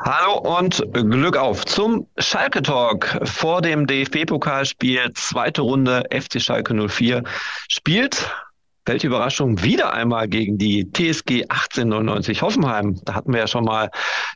Hallo 0.00 0.38
und 0.38 0.80
Glück 0.92 1.36
auf 1.36 1.64
zum 1.66 2.06
Schalke 2.18 2.62
Talk 2.62 3.18
vor 3.24 3.60
dem 3.60 3.86
DFB-Pokalspiel. 3.86 5.12
Zweite 5.14 5.62
Runde 5.62 6.04
FC 6.12 6.40
Schalke 6.40 6.72
04 6.72 7.24
spielt 7.68 8.30
welche 8.88 9.06
Überraschung, 9.06 9.62
wieder 9.62 9.92
einmal 9.92 10.28
gegen 10.28 10.56
die 10.56 10.90
TSG 10.90 11.44
1899 11.48 12.42
Hoffenheim. 12.42 12.98
Da 13.04 13.14
hatten 13.14 13.32
wir 13.32 13.40
ja 13.40 13.46
schon 13.46 13.64
mal 13.64 13.90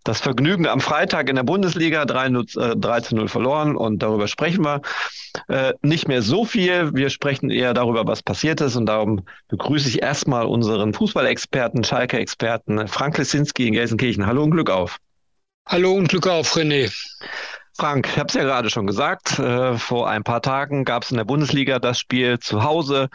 das 0.04 0.20
Vergnügen 0.20 0.66
am 0.66 0.80
Freitag 0.80 1.28
in 1.30 1.36
der 1.36 1.42
Bundesliga 1.42 2.02
13-0 2.02 3.28
verloren 3.28 3.76
und 3.76 4.02
darüber 4.02 4.28
sprechen 4.28 4.64
wir 4.64 4.82
äh, 5.48 5.72
nicht 5.82 6.06
mehr 6.06 6.22
so 6.22 6.44
viel. 6.44 6.94
Wir 6.94 7.08
sprechen 7.08 7.50
eher 7.50 7.72
darüber, 7.72 8.06
was 8.06 8.22
passiert 8.22 8.60
ist 8.60 8.76
und 8.76 8.86
darum 8.86 9.24
begrüße 9.48 9.88
ich 9.88 10.02
erstmal 10.02 10.44
unseren 10.44 10.92
Fußballexperten, 10.92 11.82
Schalke-Experten 11.82 12.86
Frank 12.88 13.16
Lesinski 13.16 13.68
in 13.68 13.72
Gelsenkirchen. 13.72 14.26
Hallo 14.26 14.42
und 14.42 14.50
Glück 14.50 14.70
auf. 14.70 14.98
Hallo 15.66 15.94
und 15.94 16.08
Glück 16.08 16.26
auf, 16.26 16.56
René. 16.56 16.92
Frank, 17.78 18.08
ich 18.08 18.18
habe 18.18 18.26
es 18.28 18.34
ja 18.34 18.42
gerade 18.42 18.68
schon 18.68 18.86
gesagt, 18.86 19.38
äh, 19.38 19.78
vor 19.78 20.08
ein 20.08 20.24
paar 20.24 20.42
Tagen 20.42 20.84
gab 20.84 21.04
es 21.04 21.10
in 21.10 21.16
der 21.16 21.24
Bundesliga 21.24 21.78
das 21.78 21.98
Spiel 21.98 22.38
zu 22.40 22.62
Hause 22.64 23.08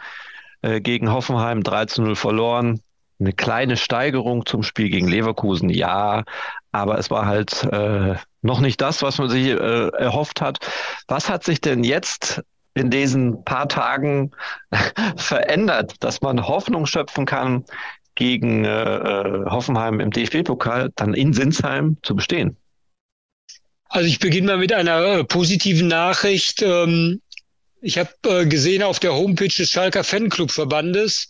äh, 0.62 0.80
gegen 0.80 1.12
Hoffenheim 1.12 1.60
13-0 1.60 2.16
verloren. 2.16 2.80
Eine 3.20 3.32
kleine 3.32 3.76
Steigerung 3.76 4.46
zum 4.46 4.62
Spiel 4.62 4.88
gegen 4.88 5.08
Leverkusen, 5.08 5.68
ja, 5.68 6.24
aber 6.72 6.98
es 6.98 7.10
war 7.10 7.26
halt 7.26 7.64
äh, 7.64 8.16
noch 8.42 8.60
nicht 8.60 8.80
das, 8.80 9.02
was 9.02 9.18
man 9.18 9.28
sich 9.28 9.46
äh, 9.46 9.88
erhofft 9.88 10.40
hat. 10.40 10.58
Was 11.06 11.28
hat 11.28 11.44
sich 11.44 11.60
denn 11.60 11.84
jetzt 11.84 12.42
in 12.74 12.90
diesen 12.90 13.44
paar 13.44 13.68
Tagen 13.68 14.30
verändert, 15.16 15.94
dass 16.00 16.22
man 16.22 16.46
Hoffnung 16.46 16.86
schöpfen 16.86 17.26
kann, 17.26 17.64
gegen 18.18 18.64
äh, 18.64 18.68
äh 18.68 19.44
Hoffenheim 19.46 20.00
im 20.00 20.10
DFB-Pokal 20.10 20.90
dann 20.96 21.14
in 21.14 21.32
Sinsheim 21.32 21.96
zu 22.02 22.16
bestehen? 22.16 22.56
Also 23.88 24.08
ich 24.08 24.18
beginne 24.18 24.48
mal 24.48 24.58
mit 24.58 24.72
einer 24.72 25.02
äh, 25.04 25.24
positiven 25.24 25.86
Nachricht. 25.86 26.60
Ähm, 26.60 27.22
ich 27.80 27.96
habe 27.96 28.10
äh, 28.26 28.46
gesehen 28.46 28.82
auf 28.82 28.98
der 28.98 29.14
Homepage 29.14 29.46
des 29.46 29.70
Schalker 29.70 30.02
Fanclubverbandes, 30.02 31.28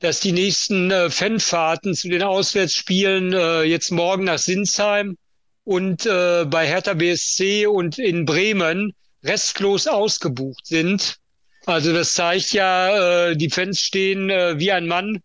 dass 0.00 0.20
die 0.20 0.32
nächsten 0.32 0.92
Fanfahrten 1.10 1.94
zu 1.94 2.10
den 2.10 2.22
Auswärtsspielen 2.22 3.32
jetzt 3.66 3.90
morgen 3.90 4.24
nach 4.24 4.36
Sinsheim 4.36 5.16
und 5.64 6.04
bei 6.04 6.66
Hertha 6.66 6.92
BSC 6.92 7.66
und 7.66 7.98
in 7.98 8.26
Bremen 8.26 8.92
restlos 9.24 9.86
ausgebucht 9.86 10.66
sind. 10.66 11.16
Also 11.64 11.94
das 11.94 12.12
zeigt 12.12 12.52
ja, 12.52 13.34
die 13.34 13.48
Fans 13.48 13.80
stehen 13.80 14.28
wie 14.28 14.70
ein 14.70 14.86
Mann 14.86 15.22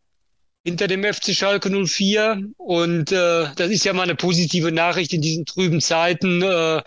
hinter 0.64 0.88
dem 0.88 1.04
FC 1.04 1.36
Schalke 1.36 1.70
04 1.70 2.42
und 2.58 3.12
äh, 3.12 3.48
das 3.56 3.72
ist 3.72 3.86
ja 3.86 3.94
mal 3.94 4.04
eine 4.04 4.16
positive 4.16 4.72
Nachricht 4.72 5.14
in 5.14 5.22
diesen 5.22 5.46
trüben 5.46 5.82
Zeiten. 5.82 6.42
Äh, 6.42 6.82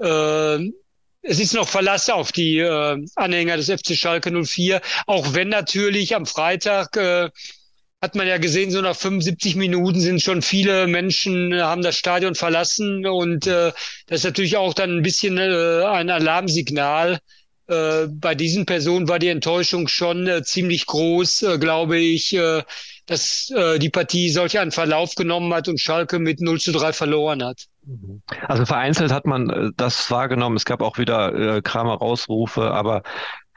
äh, 0.00 0.70
es 1.22 1.40
ist 1.40 1.54
noch 1.54 1.68
Verlass 1.68 2.08
auf 2.10 2.32
die 2.32 2.58
äh, 2.58 2.96
Anhänger 3.14 3.56
des 3.56 3.70
FC 3.70 3.94
Schalke 3.94 4.30
04, 4.30 4.80
auch 5.06 5.34
wenn 5.34 5.48
natürlich 5.48 6.14
am 6.14 6.26
Freitag 6.26 6.96
äh, 6.96 7.30
hat 8.00 8.14
man 8.14 8.28
ja 8.28 8.38
gesehen, 8.38 8.70
so 8.70 8.80
nach 8.80 8.94
75 8.96 9.56
Minuten 9.56 10.00
sind 10.00 10.22
schon 10.22 10.42
viele 10.42 10.86
Menschen, 10.86 11.52
äh, 11.52 11.60
haben 11.60 11.82
das 11.82 11.96
Stadion 11.96 12.34
verlassen 12.34 13.06
und 13.06 13.46
äh, 13.46 13.72
das 14.06 14.20
ist 14.20 14.24
natürlich 14.24 14.56
auch 14.56 14.74
dann 14.74 14.98
ein 14.98 15.02
bisschen 15.02 15.36
äh, 15.38 15.84
ein 15.84 16.10
Alarmsignal. 16.10 17.18
Äh, 17.68 18.06
bei 18.08 18.34
diesen 18.34 18.64
Personen 18.64 19.08
war 19.08 19.18
die 19.18 19.28
Enttäuschung 19.28 19.88
schon 19.88 20.26
äh, 20.26 20.42
ziemlich 20.42 20.86
groß, 20.86 21.42
äh, 21.42 21.58
glaube 21.58 21.98
ich, 21.98 22.34
äh, 22.34 22.62
dass 23.04 23.50
äh, 23.54 23.78
die 23.78 23.90
Partie 23.90 24.30
solch 24.30 24.58
einen 24.58 24.70
Verlauf 24.70 25.14
genommen 25.14 25.52
hat 25.52 25.68
und 25.68 25.80
Schalke 25.80 26.18
mit 26.18 26.40
0 26.40 26.60
zu 26.60 26.72
3 26.72 26.92
verloren 26.92 27.44
hat. 27.44 27.66
Mhm. 27.84 28.22
Also 28.46 28.64
vereinzelt 28.64 29.12
hat 29.12 29.26
man 29.26 29.72
das 29.76 30.10
wahrgenommen. 30.10 30.56
Es 30.56 30.64
gab 30.64 30.80
auch 30.80 30.96
wieder 30.98 31.56
äh, 31.56 31.62
Kramer 31.62 31.94
Rausrufe, 31.94 32.70
aber 32.70 33.02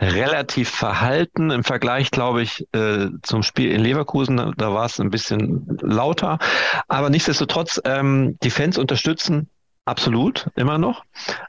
relativ 0.01 0.69
verhalten 0.69 1.51
im 1.51 1.63
Vergleich, 1.63 2.11
glaube 2.11 2.41
ich, 2.41 2.65
äh, 2.73 3.07
zum 3.21 3.43
Spiel 3.43 3.71
in 3.71 3.81
Leverkusen. 3.81 4.53
Da 4.57 4.73
war 4.73 4.85
es 4.85 4.99
ein 4.99 5.11
bisschen 5.11 5.77
lauter. 5.81 6.39
Aber 6.87 7.09
nichtsdestotrotz, 7.09 7.79
ähm, 7.85 8.37
die 8.43 8.49
Fans 8.49 8.77
unterstützen 8.77 9.49
absolut 9.85 10.47
immer 10.55 10.77
noch. 10.77 11.03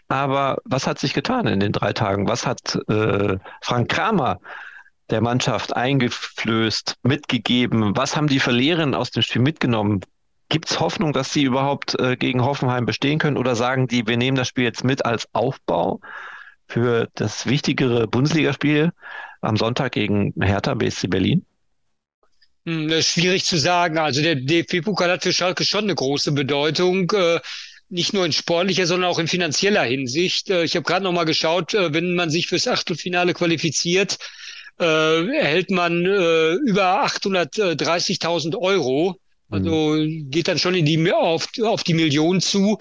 Aber 0.09 0.59
was 0.65 0.87
hat 0.87 0.99
sich 0.99 1.15
getan 1.15 1.47
in 1.47 1.61
den 1.61 1.73
drei 1.73 1.93
Tagen? 1.93 2.29
Was 2.29 2.47
hat 2.47 2.79
äh, 2.89 3.39
Frank 3.61 3.91
Kramer 3.91 4.41
der 5.11 5.21
Mannschaft 5.21 5.77
eingeflößt, 5.77 6.97
mitgegeben? 7.03 7.97
Was 7.97 8.17
haben 8.17 8.29
die 8.29 8.41
Verliererinnen 8.41 8.95
aus 8.95 9.11
dem 9.11 9.23
Spiel 9.23 9.43
mitgenommen? 9.43 10.01
Gibt 10.49 10.71
es 10.71 10.81
Hoffnung, 10.81 11.13
dass 11.13 11.33
sie 11.33 11.45
überhaupt 11.45 11.99
äh, 11.99 12.17
gegen 12.17 12.43
Hoffenheim 12.45 12.85
bestehen 12.85 13.19
können 13.19 13.37
oder 13.37 13.57
sagen 13.57 13.89
die, 13.89 14.07
wir 14.07 14.17
nehmen 14.17 14.37
das 14.37 14.49
Spiel 14.49 14.65
jetzt 14.65 14.85
mit 14.85 15.05
als 15.05 15.27
Aufbau 15.33 16.01
für 16.69 17.09
das 17.15 17.47
wichtigere 17.47 18.07
Bundesligaspiel 18.07 18.93
am 19.41 19.57
Sonntag 19.57 19.93
gegen 19.93 20.33
Hertha 20.41 20.75
BSC 20.75 21.09
Berlin? 21.09 21.45
Hm, 22.65 23.03
schwierig 23.03 23.45
zu 23.45 23.59
sagen. 23.59 23.99
Also 23.99 24.23
der 24.23 24.37
DFB-Pokal 24.37 25.11
hat 25.11 25.23
für 25.23 25.33
Schalke 25.33 25.65
schon 25.65 25.85
eine 25.85 25.95
große 25.95 26.33
Bedeutung. 26.33 27.11
Äh, 27.13 27.41
nicht 27.93 28.13
nur 28.13 28.25
in 28.27 28.33
sportlicher, 28.33 28.87
sondern 28.87 29.11
auch 29.11 29.19
in 29.19 29.29
finanzieller 29.29 29.85
Hinsicht. 29.85 30.51
Äh, 30.51 30.65
ich 30.65 30.75
habe 30.75 30.85
gerade 30.85 31.05
noch 31.05 31.13
mal 31.13 31.25
geschaut, 31.25 31.75
äh, 31.75 31.93
wenn 31.93 32.15
man 32.15 32.31
sich 32.31 32.47
fürs 32.47 32.67
Achtelfinale 32.67 33.35
qualifiziert, 33.35 34.19
erhält 34.79 35.71
man 35.71 36.05
über 36.05 37.05
830.000 37.05 38.57
Euro. 38.57 39.21
Also 39.51 39.71
mhm. 39.71 40.31
geht 40.31 40.49
dann 40.49 40.59
schon 40.59 40.75
in 40.75 40.87
die, 40.87 41.13
auf, 41.13 41.47
auf 41.63 41.85
die 41.85 41.95
Million 41.95 42.41
zu. 42.41 42.79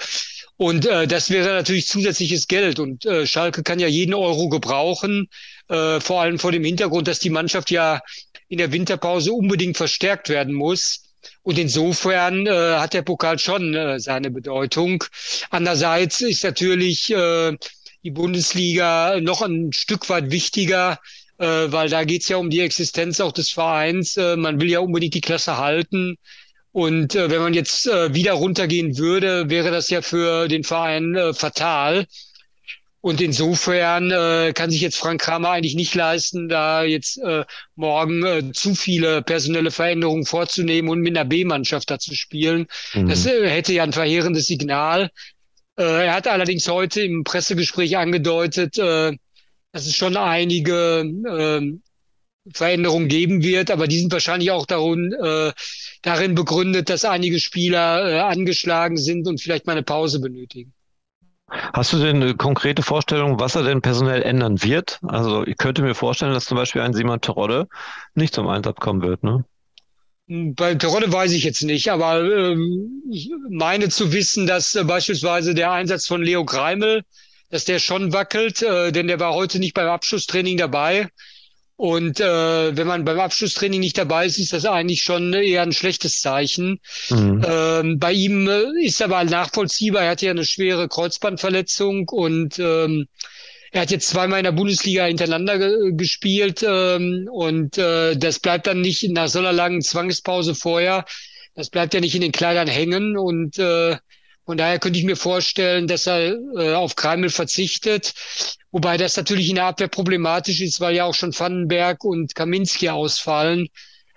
Und 0.57 0.85
äh, 0.85 1.05
das 1.05 1.29
wäre 1.29 1.53
natürlich 1.53 1.87
zusätzliches 1.87 2.47
Geld. 2.47 2.79
Und 2.79 3.05
äh, 3.05 3.27
Schalke 3.27 3.61
kann 3.61 3.79
ja 3.79 3.87
jeden 3.87 4.13
Euro 4.13 4.47
gebrauchen, 4.47 5.27
äh, 5.67 5.99
vor 5.99 6.21
allem 6.21 6.39
vor 6.39 6.51
dem 6.51 6.63
Hintergrund, 6.63 7.07
dass 7.07 7.19
die 7.19 7.29
Mannschaft 7.29 7.71
ja 7.71 8.01
in 8.47 8.57
der 8.57 8.71
Winterpause 8.71 9.33
unbedingt 9.33 9.77
verstärkt 9.77 10.29
werden 10.29 10.53
muss. 10.53 11.00
Und 11.43 11.57
insofern 11.57 12.47
äh, 12.47 12.75
hat 12.77 12.93
der 12.93 13.01
Pokal 13.01 13.39
schon 13.39 13.73
äh, 13.73 13.99
seine 13.99 14.31
Bedeutung. 14.31 15.03
Andererseits 15.49 16.21
ist 16.21 16.43
natürlich 16.43 17.11
äh, 17.11 17.57
die 18.03 18.11
Bundesliga 18.11 19.19
noch 19.21 19.41
ein 19.41 19.73
Stück 19.73 20.09
weit 20.09 20.31
wichtiger, 20.31 20.99
äh, 21.37 21.45
weil 21.45 21.89
da 21.89 22.03
geht's 22.03 22.29
ja 22.29 22.37
um 22.37 22.49
die 22.49 22.61
Existenz 22.61 23.19
auch 23.19 23.31
des 23.31 23.51
Vereins. 23.51 24.17
Äh, 24.17 24.35
man 24.35 24.59
will 24.59 24.69
ja 24.69 24.79
unbedingt 24.79 25.13
die 25.13 25.21
Klasse 25.21 25.57
halten. 25.57 26.17
Und 26.71 27.15
äh, 27.15 27.29
wenn 27.29 27.41
man 27.41 27.53
jetzt 27.53 27.87
äh, 27.87 28.13
wieder 28.13 28.33
runtergehen 28.33 28.97
würde, 28.97 29.49
wäre 29.49 29.71
das 29.71 29.89
ja 29.89 30.01
für 30.01 30.47
den 30.47 30.63
Verein 30.63 31.15
äh, 31.15 31.33
fatal. 31.33 32.05
Und 33.01 33.19
insofern 33.19 34.11
äh, 34.11 34.53
kann 34.53 34.69
sich 34.69 34.81
jetzt 34.81 34.97
Frank 34.97 35.21
Kramer 35.21 35.49
eigentlich 35.49 35.73
nicht 35.73 35.95
leisten, 35.95 36.47
da 36.47 36.83
jetzt 36.83 37.17
äh, 37.17 37.45
morgen 37.75 38.23
äh, 38.23 38.51
zu 38.53 38.75
viele 38.75 39.23
personelle 39.23 39.71
Veränderungen 39.71 40.25
vorzunehmen 40.25 40.89
und 40.89 40.99
mit 40.99 41.17
einer 41.17 41.27
B-Mannschaft 41.27 41.89
da 41.89 41.97
zu 41.97 42.13
spielen. 42.13 42.67
Mhm. 42.93 43.09
Das 43.09 43.25
äh, 43.25 43.49
hätte 43.49 43.73
ja 43.73 43.83
ein 43.83 43.93
verheerendes 43.93 44.45
Signal. 44.45 45.09
Äh, 45.77 46.05
er 46.05 46.13
hat 46.13 46.27
allerdings 46.27 46.67
heute 46.67 47.01
im 47.01 47.23
Pressegespräch 47.23 47.97
angedeutet, 47.97 48.77
äh, 48.77 49.13
dass 49.71 49.87
es 49.87 49.95
schon 49.95 50.15
einige 50.15 51.03
äh, 51.27 51.71
Veränderungen 52.53 53.07
geben 53.07 53.43
wird, 53.43 53.71
aber 53.71 53.87
die 53.87 53.99
sind 53.99 54.11
wahrscheinlich 54.11 54.51
auch 54.51 54.65
darin, 54.65 55.13
äh, 55.13 55.53
darin 56.01 56.35
begründet, 56.35 56.89
dass 56.89 57.05
einige 57.05 57.39
Spieler 57.39 58.09
äh, 58.09 58.19
angeschlagen 58.19 58.97
sind 58.97 59.27
und 59.27 59.41
vielleicht 59.41 59.65
mal 59.65 59.73
eine 59.73 59.83
Pause 59.83 60.19
benötigen. 60.19 60.73
Hast 61.73 61.93
du 61.93 61.97
denn 61.97 62.21
eine 62.21 62.35
konkrete 62.35 62.83
Vorstellung, 62.83 63.39
was 63.39 63.55
er 63.55 63.63
denn 63.63 63.81
personell 63.81 64.21
ändern 64.23 64.61
wird? 64.61 64.99
Also 65.03 65.45
ich 65.45 65.57
könnte 65.57 65.81
mir 65.81 65.95
vorstellen, 65.95 66.33
dass 66.33 66.45
zum 66.45 66.57
Beispiel 66.57 66.81
ein 66.81 66.93
Simon 66.93 67.21
Terodde 67.21 67.67
nicht 68.13 68.33
zum 68.33 68.47
Einsatz 68.47 68.77
kommen 68.77 69.01
wird, 69.01 69.23
ne? 69.23 69.45
Bei 70.27 70.75
Terodde 70.75 71.11
weiß 71.11 71.33
ich 71.33 71.43
jetzt 71.43 71.63
nicht, 71.63 71.91
aber 71.91 72.23
ähm, 72.23 73.03
ich 73.11 73.29
meine 73.49 73.89
zu 73.89 74.13
wissen, 74.13 74.47
dass 74.47 74.75
äh, 74.75 74.83
beispielsweise 74.83 75.53
der 75.53 75.71
Einsatz 75.71 76.07
von 76.07 76.21
Leo 76.21 76.45
Greimel, 76.45 77.03
dass 77.49 77.65
der 77.65 77.79
schon 77.79 78.13
wackelt, 78.13 78.61
äh, 78.61 78.91
denn 78.91 79.07
der 79.07 79.19
war 79.19 79.33
heute 79.33 79.59
nicht 79.59 79.73
beim 79.73 79.87
Abschlusstraining 79.87 80.57
dabei. 80.57 81.09
Und 81.81 82.19
äh, 82.19 82.77
wenn 82.77 82.85
man 82.85 83.05
beim 83.05 83.19
Abschlusstraining 83.19 83.79
nicht 83.79 83.97
dabei 83.97 84.27
ist, 84.27 84.37
ist 84.37 84.53
das 84.53 84.65
eigentlich 84.65 85.01
schon 85.01 85.33
eher 85.33 85.63
ein 85.63 85.73
schlechtes 85.73 86.21
Zeichen. 86.21 86.79
Mhm. 87.09 87.43
Ähm, 87.43 87.97
bei 87.97 88.13
ihm 88.13 88.47
äh, 88.47 88.85
ist 88.85 89.01
aber 89.01 89.23
nachvollziehbar, 89.23 90.03
er 90.03 90.11
hatte 90.11 90.27
ja 90.27 90.31
eine 90.31 90.45
schwere 90.45 90.87
Kreuzbandverletzung 90.87 92.07
und 92.09 92.59
ähm, 92.59 93.07
er 93.71 93.81
hat 93.81 93.89
jetzt 93.89 94.09
zweimal 94.09 94.37
in 94.37 94.43
der 94.43 94.51
Bundesliga 94.51 95.05
hintereinander 95.05 95.57
ge 95.57 95.93
gespielt 95.93 96.63
ähm, 96.63 97.27
und 97.31 97.79
äh, 97.79 98.15
das 98.15 98.37
bleibt 98.37 98.67
dann 98.67 98.81
nicht 98.81 99.01
nach 99.09 99.27
so 99.27 99.39
einer 99.39 99.51
langen 99.51 99.81
Zwangspause 99.81 100.53
vorher, 100.53 101.05
das 101.55 101.71
bleibt 101.71 101.95
ja 101.95 101.99
nicht 101.99 102.13
in 102.13 102.21
den 102.21 102.31
Kleidern 102.31 102.67
hängen 102.67 103.17
und 103.17 103.57
äh, 103.57 103.97
von 104.51 104.57
daher 104.57 104.79
könnte 104.79 104.99
ich 104.99 105.05
mir 105.05 105.15
vorstellen, 105.15 105.87
dass 105.87 106.07
er 106.07 106.35
äh, 106.57 106.73
auf 106.73 106.97
Kreimel 106.97 107.29
verzichtet. 107.29 108.13
Wobei 108.71 108.97
das 108.97 109.15
natürlich 109.15 109.47
in 109.47 109.55
der 109.55 109.63
Abwehr 109.63 109.87
problematisch 109.87 110.59
ist, 110.59 110.81
weil 110.81 110.93
ja 110.93 111.05
auch 111.05 111.13
schon 111.13 111.31
Vandenberg 111.33 112.03
und 112.03 112.35
Kaminski 112.35 112.89
ausfallen. 112.89 113.69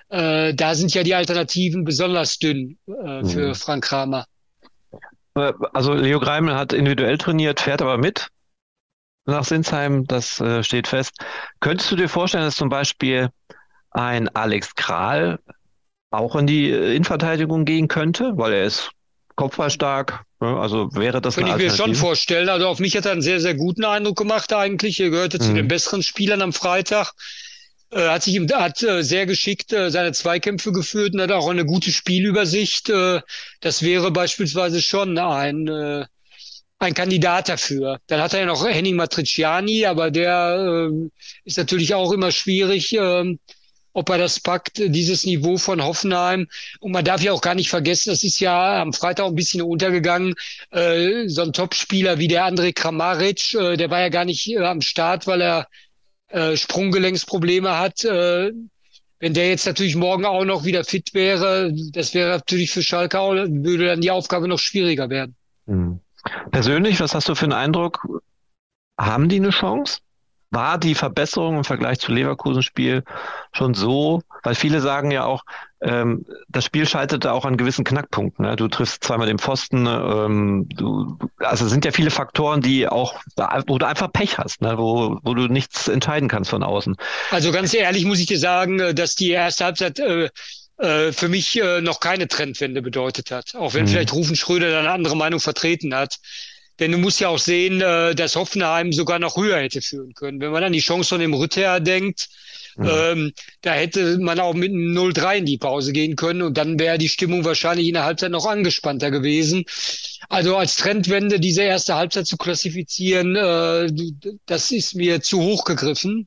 Äh, 0.09 0.53
da 0.53 0.75
sind 0.75 0.93
ja 0.93 1.05
die 1.05 1.15
Alternativen 1.15 1.85
besonders 1.85 2.41
dünn 2.41 2.79
äh, 2.89 3.25
für 3.25 3.47
mhm. 3.51 3.55
Frank 3.55 3.85
Kramer. 3.85 4.25
Äh, 5.37 5.53
also 5.73 5.95
Leo 5.95 6.19
Greimel 6.19 6.57
hat 6.57 6.73
individuell 6.73 7.17
trainiert, 7.17 7.61
fährt 7.61 7.81
aber 7.81 7.97
mit 7.97 8.27
nach 9.27 9.45
Sinsheim, 9.45 10.05
das 10.09 10.41
äh, 10.41 10.65
steht 10.65 10.89
fest. 10.89 11.13
Könntest 11.61 11.93
du 11.93 11.95
dir 11.95 12.09
vorstellen, 12.09 12.43
dass 12.43 12.57
zum 12.57 12.71
Beispiel 12.71 13.29
ein 13.93 14.29
Alex 14.31 14.75
Kral 14.75 15.39
auch 16.11 16.35
in 16.35 16.49
die 16.49 16.73
äh, 16.73 16.97
Innenverteidigung 16.97 17.65
gehen 17.65 17.87
könnte, 17.87 18.33
weil 18.37 18.53
er 18.53 18.65
ist 18.65 18.91
kopfballstark. 19.37 20.25
Ne? 20.41 20.57
Also 20.59 20.89
wäre 20.95 21.21
das 21.21 21.37
Könnte 21.37 21.53
ich 21.53 21.57
mir 21.57 21.71
schon 21.71 21.95
vorstellen. 21.95 22.49
Also 22.49 22.69
auf 22.69 22.79
mich 22.79 22.97
hat 22.97 23.07
er 23.07 23.13
einen 23.13 23.23
sehr, 23.23 23.41
sehr 23.41 23.55
guten 23.55 23.85
Eindruck 23.85 24.17
gemacht 24.17 24.53
eigentlich. 24.53 25.01
Er 25.01 25.11
gehörte 25.11 25.39
mhm. 25.39 25.43
zu 25.43 25.55
den 25.55 25.69
besseren 25.69 26.03
Spielern 26.03 26.43
am 26.43 26.53
Freitag. 26.53 27.13
Äh, 27.91 28.09
hat 28.09 28.23
sich 28.23 28.41
hat 28.53 28.83
äh, 28.83 29.03
sehr 29.03 29.27
geschickt 29.27 29.73
äh, 29.73 29.91
seine 29.91 30.13
Zweikämpfe 30.13 30.73
geführt 30.73 31.15
und 31.15 31.21
hat 31.21 31.33
auch 31.33 31.49
eine 31.49 31.65
gute 31.65 31.93
Spielübersicht. 31.93 32.91
Äh, 32.91 33.21
das 33.61 33.83
wäre 33.83 34.11
beispielsweise 34.11 34.83
schon 34.83 35.19
ein 35.19 36.07
ein 36.79 36.95
Kandidat 36.95 37.49
dafür. 37.49 37.99
Dann 38.07 38.21
hat 38.21 38.35
er 38.35 38.41
ja 38.41 38.47
noch 38.47 38.67
Henning 38.67 38.97
Matriciani, 38.97 39.87
aber 39.87 40.11
der 40.11 40.91
äh, 40.91 41.09
ist 41.45 41.59
natürlich 41.59 41.95
auch 41.95 42.13
immer 42.13 42.31
schwierig. 42.31 42.97
Ob 43.95 44.11
er 44.11 44.19
das 44.19 44.41
packt, 44.41 44.79
dieses 44.79 45.25
Niveau 45.25 45.57
von 45.57 45.83
Hoffenheim. 45.83 46.49
Und 46.81 46.93
man 46.93 47.05
darf 47.05 47.23
ja 47.23 47.33
auch 47.33 47.41
gar 47.41 47.55
nicht 47.55 47.71
vergessen, 47.71 48.11
das 48.11 48.23
ist 48.25 48.41
ja 48.41 48.83
am 48.83 48.93
Freitag 48.93 49.27
ein 49.27 49.35
bisschen 49.35 49.63
untergegangen, 49.63 50.35
äh, 50.71 51.29
so 51.29 51.43
ein 51.43 51.53
Topspieler 51.53 52.19
wie 52.19 52.29
der 52.29 52.45
André 52.45 52.75
Kramaric, 52.75 53.55
äh, 53.55 53.77
der 53.77 53.91
war 53.91 54.01
ja 54.01 54.09
gar 54.09 54.25
nicht 54.25 54.51
äh, 54.51 54.59
am 54.59 54.83
Start, 54.83 55.27
weil 55.27 55.41
er 55.41 55.69
äh, 56.29 56.57
Sprunggelenksprobleme 56.57 57.79
hat. 57.79 58.05
Äh, 58.05 58.53
wenn 59.21 59.33
der 59.33 59.49
jetzt 59.49 59.67
natürlich 59.67 59.97
morgen 59.97 60.27
auch 60.27 60.45
noch 60.45 60.65
wieder 60.65 60.85
fit 60.85 61.15
wäre, 61.15 61.73
das 61.93 62.13
wäre 62.13 62.31
natürlich 62.31 62.71
für 62.71 62.83
Schalke 62.83 63.21
auch, 63.21 63.33
würde 63.33 63.87
dann 63.87 64.01
die 64.01 64.11
Aufgabe 64.11 64.49
noch 64.49 64.59
schwieriger 64.59 65.09
werden. 65.09 65.35
Hm. 65.67 66.01
Persönlich, 66.51 67.01
was 67.01 67.15
hast 67.15 67.29
du 67.29 67.35
für 67.35 67.45
einen 67.45 67.53
Eindruck? 67.53 68.07
Haben 68.99 69.29
die 69.29 69.37
eine 69.37 69.51
Chance? 69.51 70.01
War 70.55 70.79
die 70.79 70.95
Verbesserung 70.95 71.59
im 71.59 71.65
Vergleich 71.65 71.99
zu 71.99 72.13
Leverkusen-Spiel 72.13 73.05
schon 73.53 73.75
so, 73.75 74.23
weil 74.43 74.55
viele 74.55 74.81
sagen 74.81 75.11
ja 75.11 75.25
auch, 75.25 75.43
ähm, 75.83 76.25
das 76.49 76.65
Spiel 76.65 76.87
scheiterte 76.87 77.33
auch 77.33 77.45
an 77.45 77.57
gewissen 77.57 77.85
Knackpunkten. 77.85 78.45
Ne? 78.45 78.57
Du 78.57 78.69
triffst 78.69 79.05
zweimal 79.05 79.27
den 79.27 79.39
Pfosten, 79.39 79.87
ähm, 79.87 80.67
du, 80.71 81.19
also 81.39 81.67
es 81.67 81.71
sind 81.71 81.85
ja 81.85 81.93
viele 81.93 82.11
Faktoren, 82.11 82.63
die 82.63 82.89
auch, 82.89 83.21
wo 83.67 83.79
du 83.79 83.87
einfach 83.87 84.13
Pech 84.13 84.39
hast, 84.39 84.63
ne? 84.63 84.79
wo, 84.79 85.19
wo 85.23 85.35
du 85.35 85.49
nichts 85.49 85.89
entscheiden 85.89 86.29
kannst 86.29 86.51
von 86.51 86.63
außen. 86.63 86.97
Also 87.31 87.53
ganz 87.53 87.75
ehrlich 87.75 88.05
muss 88.05 88.21
ich 88.21 88.27
dir 88.27 88.39
sagen, 88.39 88.81
äh, 88.81 88.95
dass 88.95 89.15
die 89.15 89.31
erste 89.31 89.65
Halbzeit 89.65 89.99
äh, 89.99 90.31
äh, 90.79 91.13
für 91.13 91.29
mich 91.29 91.61
äh, 91.61 91.81
noch 91.81 92.01
keine 92.01 92.27
Trendwende 92.27 92.83
bedeutet 92.83 93.31
hat. 93.31 93.55
Auch 93.55 93.75
wenn 93.75 93.85
mhm. 93.85 93.89
vielleicht 93.89 94.13
Rufen 94.13 94.37
Schröder 94.37 94.79
eine 94.79 94.91
andere 94.91 95.17
Meinung 95.17 95.41
vertreten 95.41 95.95
hat. 95.95 96.19
Denn 96.81 96.91
du 96.91 96.99
musst 96.99 97.21
ja 97.21 97.29
auch 97.29 97.39
sehen, 97.39 97.81
äh, 97.81 98.15
dass 98.15 98.37
Hoffenheim 98.37 98.93
sogar 98.93 99.19
noch 99.19 99.37
höher 99.37 99.59
hätte 99.59 99.81
führen 99.81 100.15
können. 100.15 100.41
Wenn 100.41 100.51
man 100.51 100.65
an 100.65 100.73
die 100.73 100.81
Chance 100.81 101.11
von 101.11 101.21
dem 101.21 101.35
Rütter 101.35 101.79
denkt, 101.79 102.29
mhm. 102.77 102.89
ähm, 102.91 103.33
da 103.61 103.73
hätte 103.73 104.19
man 104.19 104.41
auch 104.41 104.55
mit 104.55 104.73
einem 104.73 104.97
0-3 104.97 105.37
in 105.39 105.47
die 105.47 105.59
Pause 105.59 105.93
gehen 105.93 106.17
können 106.17 106.43
und 106.43 106.59
dann 106.59 106.79
wäre 106.79 106.99
die 106.99 107.09
Stimmung 107.09 107.45
wahrscheinlich 107.45 107.87
in 107.87 107.95
der 107.95 108.05
Halbzeit 108.05 108.33
noch 108.33 108.47
angespannter 108.47 109.11
gewesen. 109.13 109.65
Also 110.29 110.57
als 110.57 110.77
Trendwende 110.77 111.39
diese 111.39 111.63
erste 111.63 111.95
Halbzeit 111.95 112.27
zu 112.27 112.37
klassifizieren, 112.37 113.37
äh, 113.37 113.89
das 114.47 114.73
ist 114.73 114.95
mir 114.95 115.21
zu 115.21 115.41
hoch 115.41 115.65
gegriffen. 115.65 116.27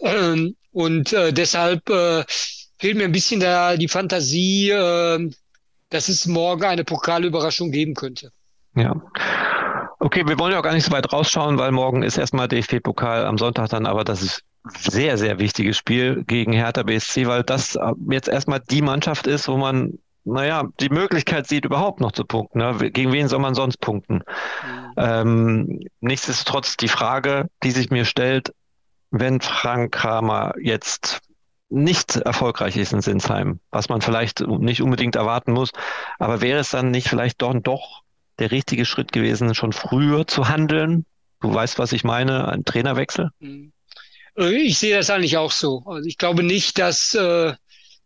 Ähm, 0.00 0.56
und 0.72 1.12
äh, 1.12 1.32
deshalb 1.32 1.88
äh, 1.90 2.24
fehlt 2.78 2.96
mir 2.96 3.04
ein 3.04 3.12
bisschen 3.12 3.40
da 3.40 3.76
die 3.76 3.88
Fantasie, 3.88 4.70
äh, 4.70 5.30
dass 5.90 6.08
es 6.08 6.26
morgen 6.26 6.64
eine 6.64 6.84
Pokalüberraschung 6.84 7.70
geben 7.70 7.94
könnte. 7.94 8.32
Ja. 8.74 9.00
Okay, 10.04 10.28
wir 10.28 10.38
wollen 10.38 10.52
ja 10.52 10.58
auch 10.58 10.62
gar 10.62 10.74
nicht 10.74 10.84
so 10.84 10.92
weit 10.92 11.10
rausschauen, 11.14 11.56
weil 11.56 11.72
morgen 11.72 12.02
ist 12.02 12.18
erstmal 12.18 12.46
DFB-Pokal, 12.46 13.24
am 13.24 13.38
Sonntag 13.38 13.70
dann 13.70 13.86
aber 13.86 14.04
das 14.04 14.20
ist 14.20 14.42
sehr, 14.78 15.16
sehr 15.16 15.38
wichtiges 15.38 15.78
Spiel 15.78 16.24
gegen 16.26 16.52
Hertha 16.52 16.82
BSC, 16.82 17.26
weil 17.26 17.42
das 17.42 17.74
äh, 17.76 17.92
jetzt 18.10 18.28
erstmal 18.28 18.60
die 18.60 18.82
Mannschaft 18.82 19.26
ist, 19.26 19.48
wo 19.48 19.56
man, 19.56 19.98
naja, 20.24 20.64
die 20.78 20.90
Möglichkeit 20.90 21.46
sieht, 21.46 21.64
überhaupt 21.64 22.00
noch 22.00 22.12
zu 22.12 22.26
punkten. 22.26 22.58
Ne? 22.58 22.90
Gegen 22.90 23.12
wen 23.12 23.28
soll 23.28 23.38
man 23.38 23.54
sonst 23.54 23.78
punkten? 23.78 24.16
Mhm. 24.16 24.92
Ähm, 24.98 25.80
nichtsdestotrotz 26.00 26.76
die 26.76 26.88
Frage, 26.88 27.48
die 27.62 27.70
sich 27.70 27.88
mir 27.88 28.04
stellt, 28.04 28.52
wenn 29.10 29.40
Frank 29.40 29.92
Kramer 29.92 30.52
jetzt 30.60 31.20
nicht 31.70 32.16
erfolgreich 32.16 32.76
ist 32.76 32.92
in 32.92 33.00
Sinsheim, 33.00 33.58
was 33.70 33.88
man 33.88 34.02
vielleicht 34.02 34.40
nicht 34.46 34.82
unbedingt 34.82 35.16
erwarten 35.16 35.52
muss, 35.52 35.70
aber 36.18 36.42
wäre 36.42 36.60
es 36.60 36.68
dann 36.68 36.90
nicht 36.90 37.08
vielleicht 37.08 37.40
doch, 37.40 37.54
doch 37.54 38.03
der 38.38 38.50
richtige 38.50 38.84
Schritt 38.84 39.12
gewesen, 39.12 39.54
schon 39.54 39.72
früher 39.72 40.26
zu 40.26 40.48
handeln? 40.48 41.04
Du 41.40 41.52
weißt, 41.52 41.78
was 41.78 41.92
ich 41.92 42.04
meine, 42.04 42.48
ein 42.48 42.64
Trainerwechsel? 42.64 43.30
Äh, 44.36 44.50
ich 44.62 44.78
sehe 44.78 44.96
das 44.96 45.10
eigentlich 45.10 45.36
auch 45.36 45.52
so. 45.52 45.82
Also 45.86 46.08
ich 46.08 46.18
glaube 46.18 46.42
nicht, 46.42 46.78
dass, 46.78 47.14
äh, 47.14 47.52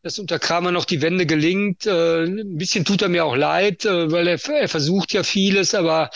dass 0.02 0.18
unter 0.18 0.38
Kramer 0.38 0.72
noch 0.72 0.84
die 0.84 1.02
Wende 1.02 1.26
gelingt. 1.26 1.86
Äh, 1.86 2.24
ein 2.24 2.56
bisschen 2.56 2.84
tut 2.84 3.02
er 3.02 3.08
mir 3.08 3.24
auch 3.24 3.36
leid, 3.36 3.84
äh, 3.84 4.10
weil 4.10 4.26
er, 4.28 4.40
er 4.48 4.68
versucht 4.68 5.12
ja 5.12 5.22
vieles, 5.22 5.74
aber 5.74 6.10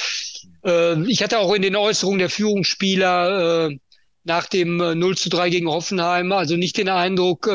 äh, 0.65 1.01
ich 1.05 1.23
hatte 1.23 1.39
auch 1.39 1.55
in 1.55 1.63
den 1.63 1.77
Äußerungen 1.77 2.19
der 2.19 2.31
Führungsspieler 2.31 3.69
äh, 3.69 3.79
nach 4.25 4.47
dem 4.47 4.77
0 4.77 5.17
zu 5.17 5.31
3 5.31 5.51
gegen 5.51 5.69
Hoffenheim 5.69 6.31
also 6.31 6.57
nicht 6.57 6.77
den 6.77 6.89
Eindruck, 6.89 7.51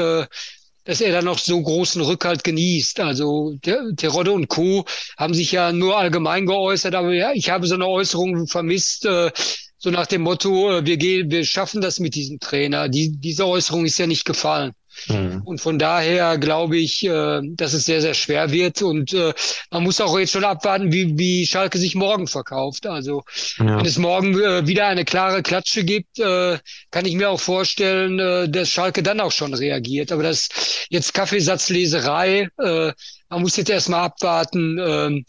dass 0.88 1.02
er 1.02 1.12
da 1.12 1.22
noch 1.22 1.38
so 1.38 1.62
großen 1.62 2.02
Rückhalt 2.02 2.46
genießt. 2.46 3.02
Also 3.02 3.58
Terodde 3.62 4.32
und 4.32 4.48
Co. 4.48 4.86
haben 5.18 5.34
sich 5.34 5.52
ja 5.52 5.74
nur 5.74 5.98
allgemein 5.98 6.46
geäußert, 6.46 6.96
aber 6.96 7.14
ja, 7.14 7.32
ich 7.34 7.50
habe 7.50 7.68
so 7.68 7.76
eine 7.76 7.88
Äußerung 7.88 8.48
vermisst, 8.48 9.06
äh, 9.06 9.32
so 9.78 9.92
nach 9.92 10.08
dem 10.08 10.22
Motto, 10.22 10.78
äh, 10.78 10.86
wir 10.86 10.96
gehen, 10.96 11.30
wir 11.30 11.44
schaffen 11.44 11.82
das 11.82 12.00
mit 12.00 12.16
diesem 12.16 12.40
Trainer. 12.40 12.88
Die, 12.88 13.12
diese 13.20 13.46
Äußerung 13.46 13.86
ist 13.86 14.00
ja 14.00 14.08
nicht 14.08 14.24
gefallen. 14.24 14.72
Mhm. 15.08 15.42
Und 15.46 15.62
von 15.62 15.80
daher 15.80 16.38
glaube 16.38 16.78
ich, 16.78 17.06
äh, 17.06 17.42
dass 17.44 17.74
es 17.74 17.86
sehr, 17.86 18.02
sehr 18.02 18.14
schwer 18.14 18.52
wird. 18.52 18.82
Und 18.82 19.14
äh, 19.14 19.34
man 19.72 19.84
muss 19.84 20.02
auch 20.02 20.18
jetzt 20.18 20.32
schon 20.32 20.44
abwarten, 20.44 20.92
wie, 20.92 21.18
wie 21.18 21.46
Schalke 21.46 21.78
sich 21.78 21.96
morgen 21.96 22.28
verkauft. 22.28 22.88
Also 22.88 23.24
ja. 23.58 23.78
wenn 23.78 23.86
es 23.86 23.98
morgen 23.98 24.40
äh, 24.40 24.68
wieder 24.68 24.88
eine 24.88 25.06
klare 25.06 25.44
Klatsche 25.44 25.84
gibt, 25.84 26.20
äh, 26.20 26.58
kann 26.92 27.06
ich 27.06 27.16
mir 27.16 27.30
auch 27.30 27.40
vorstellen, 27.40 28.20
äh, 28.20 28.50
dass 28.50 28.70
Schalke 28.70 29.04
dann 29.04 29.20
auch 29.20 29.32
schon 29.32 29.54
reagiert. 29.54 30.12
Aber 30.12 30.24
das 30.24 30.50
jetzt 30.90 31.14
Kaffeesatzleserei. 31.14 32.50
Äh, 32.58 32.92
man 33.30 33.42
muss 33.42 33.58
jetzt 33.58 33.70
erstmal 33.70 34.06
abwarten. 34.06 34.78
Äh, 34.78 35.24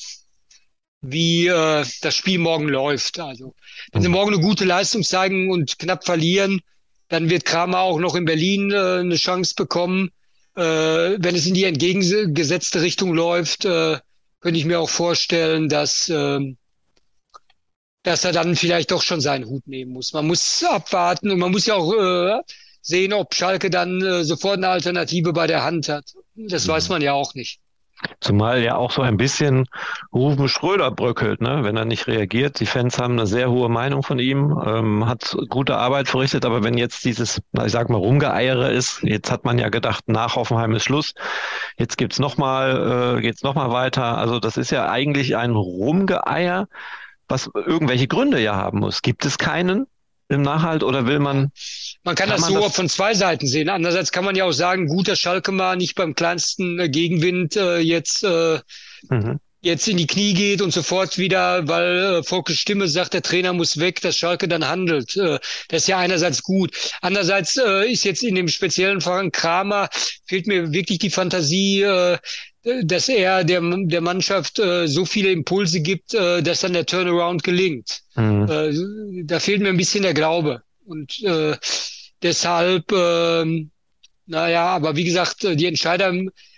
wie 1.00 1.46
äh, 1.46 1.84
das 2.02 2.16
Spiel 2.16 2.38
morgen 2.38 2.68
läuft. 2.68 3.20
Also 3.20 3.54
wenn 3.92 4.02
sie 4.02 4.08
mhm. 4.08 4.14
morgen 4.14 4.34
eine 4.34 4.42
gute 4.42 4.64
Leistung 4.64 5.02
zeigen 5.02 5.50
und 5.50 5.78
knapp 5.78 6.04
verlieren, 6.04 6.60
dann 7.08 7.30
wird 7.30 7.44
Kramer 7.44 7.80
auch 7.80 7.98
noch 7.98 8.14
in 8.14 8.24
Berlin 8.24 8.70
äh, 8.70 9.00
eine 9.00 9.16
Chance 9.16 9.54
bekommen. 9.56 10.10
Äh, 10.56 10.60
wenn 10.62 11.34
es 11.34 11.46
in 11.46 11.54
die 11.54 11.64
entgegengesetzte 11.64 12.82
Richtung 12.82 13.14
läuft, 13.14 13.64
äh, 13.64 13.98
könnte 14.40 14.58
ich 14.58 14.66
mir 14.66 14.80
auch 14.80 14.90
vorstellen, 14.90 15.68
dass, 15.68 16.08
äh, 16.08 16.40
dass 18.02 18.24
er 18.24 18.32
dann 18.32 18.56
vielleicht 18.56 18.90
doch 18.90 19.02
schon 19.02 19.20
seinen 19.20 19.46
Hut 19.46 19.66
nehmen 19.66 19.92
muss. 19.92 20.12
Man 20.12 20.26
muss 20.26 20.62
abwarten 20.64 21.30
und 21.30 21.38
man 21.38 21.50
muss 21.50 21.66
ja 21.66 21.74
auch 21.74 21.92
äh, 21.92 22.40
sehen, 22.82 23.12
ob 23.12 23.34
Schalke 23.34 23.70
dann 23.70 24.02
äh, 24.02 24.24
sofort 24.24 24.58
eine 24.58 24.68
Alternative 24.68 25.32
bei 25.32 25.46
der 25.46 25.64
Hand 25.64 25.88
hat. 25.88 26.12
Das 26.34 26.66
mhm. 26.66 26.72
weiß 26.72 26.88
man 26.88 27.02
ja 27.02 27.12
auch 27.12 27.34
nicht. 27.34 27.60
Zumal 28.21 28.62
ja 28.62 28.76
auch 28.76 28.93
so 28.93 29.02
ein 29.02 29.17
bisschen 29.17 29.67
Rufen 30.12 30.49
Schröder 30.49 30.90
bröckelt, 30.90 31.40
ne? 31.40 31.64
wenn 31.64 31.76
er 31.76 31.85
nicht 31.85 32.07
reagiert. 32.07 32.61
Die 32.61 32.67
Fans 32.67 32.99
haben 32.99 33.14
eine 33.14 33.26
sehr 33.26 33.50
hohe 33.50 33.69
Meinung 33.69 34.02
von 34.02 34.19
ihm, 34.19 34.61
ähm, 34.64 35.07
hat 35.07 35.37
gute 35.49 35.76
Arbeit 35.76 36.09
verrichtet, 36.09 36.45
aber 36.45 36.62
wenn 36.62 36.78
jetzt 36.78 37.05
dieses, 37.05 37.40
ich 37.64 37.73
sag 37.73 37.88
mal, 37.90 37.99
Rumgeeiere 37.99 38.71
ist, 38.71 39.02
jetzt 39.02 39.31
hat 39.31 39.45
man 39.45 39.59
ja 39.59 39.69
gedacht, 39.69 40.05
nach 40.09 40.37
Hoffenheim 40.37 40.75
ist 40.75 40.85
Schluss, 40.85 41.14
jetzt 41.76 41.99
gibt's 41.99 42.19
nochmal, 42.19 43.17
äh, 43.19 43.21
geht's 43.21 43.43
nochmal 43.43 43.71
weiter. 43.71 44.19
Also 44.19 44.38
das 44.38 44.57
ist 44.57 44.71
ja 44.71 44.88
eigentlich 44.88 45.37
ein 45.37 45.52
Rumgeeier, 45.52 46.69
was 47.26 47.50
irgendwelche 47.55 48.07
Gründe 48.07 48.40
ja 48.40 48.55
haben 48.57 48.81
muss. 48.81 49.02
Gibt 49.02 49.25
es 49.26 49.38
keinen? 49.38 49.87
Im 50.28 50.42
Nachhalt 50.42 50.82
oder 50.82 51.06
will 51.06 51.18
man? 51.18 51.50
Man 52.04 52.14
kann, 52.14 52.28
kann 52.28 52.30
das 52.30 52.40
man 52.40 52.52
so 52.52 52.61
das 52.61 52.76
von 52.76 52.88
zwei 52.88 53.14
Seiten 53.14 53.47
sehen. 53.47 53.68
Andererseits 53.68 54.12
kann 54.12 54.25
man 54.25 54.37
ja 54.37 54.44
auch 54.44 54.52
sagen, 54.52 54.87
gut, 54.87 55.08
dass 55.08 55.18
Schalke 55.18 55.52
mal 55.52 55.76
nicht 55.76 55.94
beim 55.94 56.14
kleinsten 56.14 56.78
äh, 56.78 56.88
Gegenwind 56.88 57.56
äh, 57.56 57.78
jetzt 57.78 58.25
äh, 58.25 58.61
mhm. 59.08 59.40
jetzt 59.62 59.88
in 59.88 59.97
die 59.97 60.06
Knie 60.06 60.35
geht 60.35 60.61
und 60.61 60.73
sofort 60.73 61.18
wieder, 61.18 61.66
weil 61.66 62.18
äh, 62.18 62.23
Volkes 62.23 62.61
Stimme 62.61 62.88
sagt, 62.88 63.14
der 63.14 63.23
Trainer 63.23 63.52
muss 63.52 63.78
weg, 63.78 64.00
dass 64.02 64.16
Schalke 64.18 64.49
dann 64.49 64.68
handelt. 64.68 65.16
Äh, 65.16 65.38
das 65.68 65.82
ist 65.82 65.88
ja 65.88 65.99
einerseits 65.99 66.42
gut. 66.42 66.73
Andererseits 67.00 67.56
äh, 67.56 67.90
ist 67.90 68.04
jetzt 68.04 68.23
in 68.23 68.35
dem 68.35 68.49
speziellen 68.49 69.00
Fall 69.00 69.30
Kramer 69.30 69.88
fehlt 70.26 70.47
mir 70.47 70.73
wirklich 70.73 70.99
die 70.99 71.11
Fantasie, 71.11 71.82
äh, 71.82 72.18
dass 72.82 73.08
er 73.08 73.44
der, 73.44 73.60
der 73.60 74.00
Mannschaft 74.00 74.58
äh, 74.58 74.86
so 74.88 75.04
viele 75.04 75.30
Impulse 75.30 75.80
gibt, 75.80 76.14
äh, 76.14 76.42
dass 76.42 76.60
dann 76.60 76.72
der 76.72 76.86
Turnaround 76.86 77.42
gelingt. 77.42 78.00
Mhm. 78.16 78.48
Äh, 78.48 79.24
da 79.24 79.40
fehlt 79.40 79.62
mir 79.62 79.68
ein 79.68 79.76
bisschen 79.76 80.02
der 80.02 80.14
Glaube. 80.14 80.62
Und 80.84 81.22
äh, 81.22 81.56
deshalb, 82.22 82.90
äh, 82.92 83.66
naja, 84.26 84.66
aber 84.66 84.96
wie 84.96 85.04
gesagt, 85.04 85.44
äh, 85.44 85.56
die 85.56 85.66
Entscheider 85.66 86.12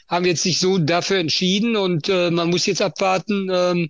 haben 0.09 0.25
jetzt 0.25 0.43
sich 0.43 0.59
so 0.59 0.79
dafür 0.79 1.19
entschieden 1.19 1.77
und 1.77 2.09
äh, 2.09 2.31
man 2.31 2.51
muss 2.51 2.67
jetzt 2.67 2.83
abwarten, 2.83 3.49
äh, 3.49 3.89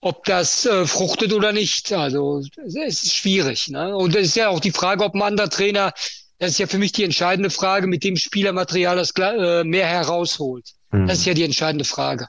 ob 0.00 0.24
das 0.24 0.66
äh, 0.66 0.86
fruchtet 0.86 1.32
oder 1.32 1.52
nicht. 1.52 1.92
Also 1.92 2.42
es 2.64 2.74
ist 2.74 3.14
schwierig. 3.14 3.68
Ne? 3.68 3.94
Und 3.96 4.14
es 4.16 4.28
ist 4.28 4.36
ja 4.36 4.48
auch 4.48 4.60
die 4.60 4.72
Frage, 4.72 5.04
ob 5.04 5.14
ein 5.14 5.22
anderer 5.22 5.50
Trainer, 5.50 5.92
das 6.38 6.52
ist 6.52 6.58
ja 6.58 6.66
für 6.66 6.78
mich 6.78 6.92
die 6.92 7.04
entscheidende 7.04 7.50
Frage, 7.50 7.86
mit 7.86 8.04
dem 8.04 8.16
Spielermaterial 8.16 8.96
das 8.96 9.12
äh, 9.16 9.64
mehr 9.64 9.86
herausholt. 9.86 10.75
Mhm. 10.96 11.06
Das 11.06 11.18
ist 11.18 11.26
ja 11.26 11.34
die 11.34 11.44
entscheidende 11.44 11.84
Frage. 11.84 12.28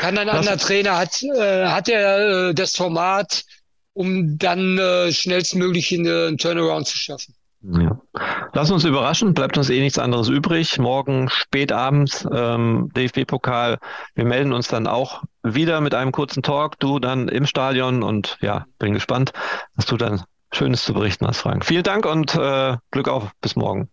Kann 0.00 0.16
ein 0.16 0.28
anderer 0.28 0.56
Trainer, 0.56 0.96
hat, 0.96 1.22
äh, 1.22 1.66
hat 1.66 1.88
er 1.88 2.48
äh, 2.48 2.54
das 2.54 2.74
Format, 2.74 3.44
um 3.92 4.38
dann 4.38 4.78
äh, 4.78 5.12
schnellstmöglich 5.12 5.92
äh, 5.92 5.96
einen 5.96 6.38
Turnaround 6.38 6.86
zu 6.86 6.96
schaffen? 6.96 7.34
Ja. 7.62 7.98
Lass 8.52 8.70
uns 8.70 8.84
überraschen, 8.84 9.32
bleibt 9.32 9.56
uns 9.56 9.70
eh 9.70 9.80
nichts 9.80 9.98
anderes 9.98 10.28
übrig. 10.28 10.78
Morgen 10.78 11.28
spät 11.30 11.72
abends 11.72 12.26
ähm, 12.30 12.90
DFB-Pokal. 12.94 13.78
Wir 14.14 14.24
melden 14.24 14.52
uns 14.52 14.68
dann 14.68 14.86
auch 14.86 15.22
wieder 15.42 15.80
mit 15.80 15.94
einem 15.94 16.12
kurzen 16.12 16.42
Talk. 16.42 16.78
Du 16.78 16.98
dann 16.98 17.28
im 17.28 17.46
Stadion 17.46 18.02
und 18.02 18.36
ja, 18.40 18.66
bin 18.78 18.92
gespannt, 18.92 19.32
was 19.76 19.86
du 19.86 19.96
dann 19.96 20.22
Schönes 20.52 20.84
zu 20.84 20.92
berichten 20.92 21.26
hast, 21.26 21.40
Frank. 21.40 21.64
Vielen 21.64 21.82
Dank 21.82 22.06
und 22.06 22.34
äh, 22.34 22.76
Glück 22.90 23.08
auf. 23.08 23.30
Bis 23.40 23.56
morgen. 23.56 23.88